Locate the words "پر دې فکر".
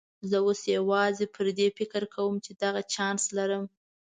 1.35-2.03